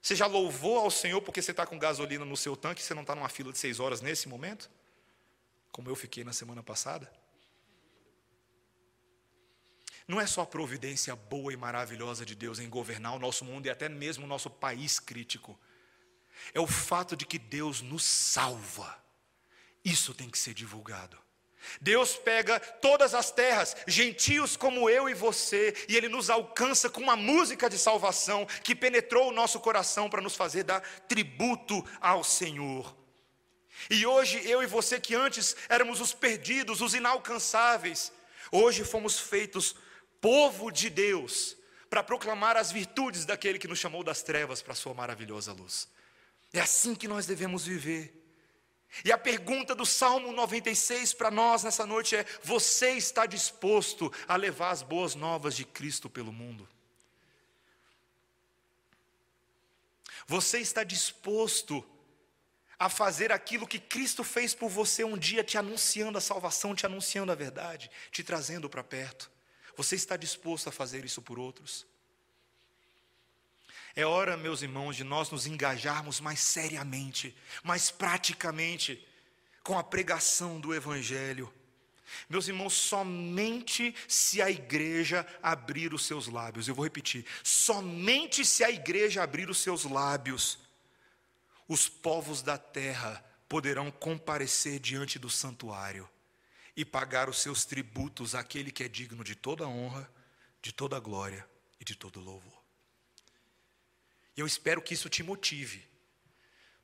[0.00, 2.94] Você já louvou ao Senhor porque você está com gasolina no seu tanque e você
[2.94, 4.70] não está numa fila de seis horas nesse momento?
[5.72, 7.10] Como eu fiquei na semana passada?
[10.06, 13.66] Não é só a providência boa e maravilhosa de Deus em governar o nosso mundo
[13.66, 15.58] e até mesmo o nosso país crítico.
[16.54, 19.02] É o fato de que Deus nos salva.
[19.84, 21.18] Isso tem que ser divulgado.
[21.80, 27.00] Deus pega todas as terras, gentios como eu e você, e Ele nos alcança com
[27.00, 32.22] uma música de salvação que penetrou o nosso coração para nos fazer dar tributo ao
[32.22, 32.96] Senhor.
[33.90, 38.12] E hoje eu e você, que antes éramos os perdidos, os inalcançáveis,
[38.52, 39.74] hoje fomos feitos
[40.20, 41.56] povo de Deus,
[41.88, 45.88] para proclamar as virtudes daquele que nos chamou das trevas para a sua maravilhosa luz.
[46.52, 48.12] É assim que nós devemos viver.
[49.04, 54.36] E a pergunta do Salmo 96 para nós nessa noite é: você está disposto a
[54.36, 56.68] levar as boas novas de Cristo pelo mundo?
[60.26, 61.84] Você está disposto
[62.78, 66.84] a fazer aquilo que Cristo fez por você um dia, te anunciando a salvação, te
[66.84, 69.30] anunciando a verdade, te trazendo para perto?
[69.76, 71.86] Você está disposto a fazer isso por outros?
[73.94, 79.06] É hora, meus irmãos, de nós nos engajarmos mais seriamente, mais praticamente
[79.62, 81.52] com a pregação do Evangelho.
[82.28, 88.62] Meus irmãos, somente se a igreja abrir os seus lábios, eu vou repetir, somente se
[88.64, 90.58] a igreja abrir os seus lábios,
[91.68, 96.08] os povos da terra poderão comparecer diante do santuário
[96.76, 100.08] e pagar os seus tributos àquele que é digno de toda honra,
[100.60, 101.48] de toda glória
[101.80, 102.62] e de todo louvor.
[104.36, 105.88] E eu espero que isso te motive,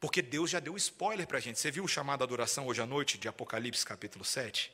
[0.00, 1.58] porque Deus já deu spoiler para a gente.
[1.58, 4.72] Você viu o chamado adoração hoje à noite, de Apocalipse capítulo 7?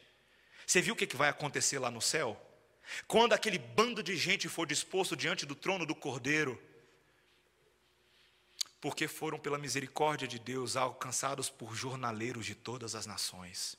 [0.65, 2.41] Você viu o que vai acontecer lá no céu?
[3.07, 6.61] Quando aquele bando de gente for disposto diante do trono do Cordeiro,
[8.81, 13.77] porque foram, pela misericórdia de Deus, alcançados por jornaleiros de todas as nações.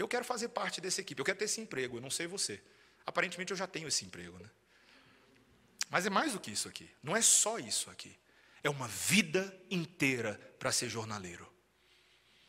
[0.00, 2.62] Eu quero fazer parte dessa equipe, eu quero ter esse emprego, eu não sei você.
[3.04, 4.48] Aparentemente eu já tenho esse emprego, né?
[5.90, 6.88] Mas é mais do que isso aqui.
[7.02, 8.16] Não é só isso aqui.
[8.62, 11.46] É uma vida inteira para ser jornaleiro.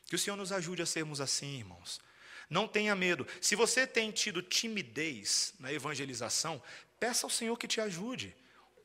[0.05, 1.99] Que o Senhor nos ajude a sermos assim, irmãos.
[2.49, 3.27] Não tenha medo.
[3.41, 6.61] Se você tem tido timidez na evangelização,
[6.99, 8.33] peça ao Senhor que te ajude.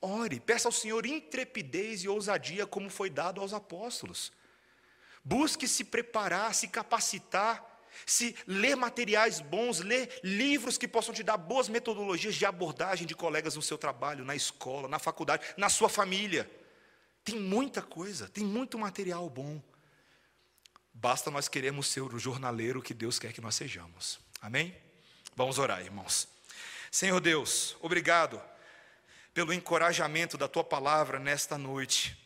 [0.00, 4.32] Ore, peça ao Senhor intrepidez e ousadia, como foi dado aos apóstolos.
[5.24, 11.36] Busque se preparar, se capacitar se ler materiais bons, ler livros que possam te dar
[11.36, 15.88] boas metodologias de abordagem de colegas no seu trabalho, na escola, na faculdade, na sua
[15.88, 16.50] família.
[17.24, 19.62] Tem muita coisa, tem muito material bom.
[20.92, 24.18] Basta nós queremos ser o jornaleiro que Deus quer que nós sejamos.
[24.40, 24.76] Amém?
[25.34, 26.28] Vamos orar, irmãos.
[26.90, 28.40] Senhor Deus, obrigado
[29.34, 32.25] pelo encorajamento da tua palavra nesta noite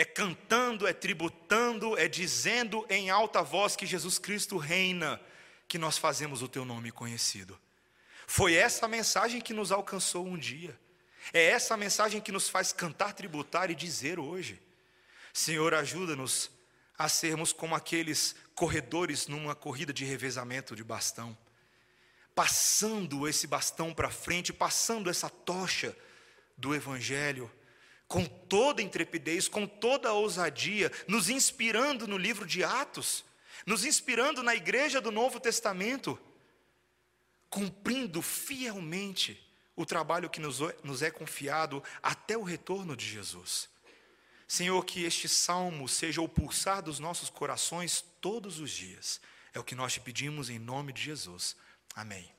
[0.00, 5.20] é cantando, é tributando, é dizendo em alta voz que Jesus Cristo reina,
[5.68, 7.60] que nós fazemos o teu nome conhecido.
[8.26, 10.74] Foi essa mensagem que nos alcançou um dia.
[11.34, 14.58] É essa mensagem que nos faz cantar, tributar e dizer hoje.
[15.34, 16.50] Senhor, ajuda-nos
[16.96, 21.36] a sermos como aqueles corredores numa corrida de revezamento de bastão,
[22.34, 25.94] passando esse bastão para frente, passando essa tocha
[26.56, 27.50] do Evangelho
[28.10, 33.24] com toda intrepidez, com toda ousadia, nos inspirando no livro de Atos.
[33.66, 36.18] nos inspirando na igreja do Novo Testamento,
[37.48, 39.38] cumprindo fielmente
[39.76, 43.68] o trabalho que nos é confiado até o retorno de Jesus.
[44.48, 49.20] Senhor, que este salmo seja o pulsar dos nossos corações todos os dias.
[49.52, 51.54] É o que nós te pedimos em nome de Jesus.
[51.94, 52.32] Amém.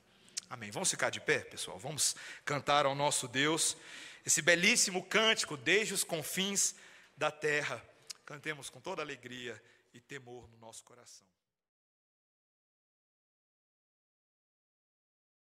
[0.50, 0.70] Amém.
[0.70, 1.78] Vamos ficar de pé, pessoal.
[1.78, 2.14] Vamos
[2.44, 3.76] cantar ao nosso Deus
[4.24, 6.74] esse belíssimo cântico desde os confins
[7.16, 7.82] da terra.
[8.24, 9.62] Cantemos com toda alegria
[9.92, 11.26] e temor no nosso coração.